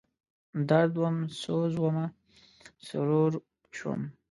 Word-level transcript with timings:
درد 0.69 0.93
وم، 0.99 1.17
سوز 1.41 1.73
ومه، 1.83 2.05
سرور 2.87 3.31
شوم 3.77 4.01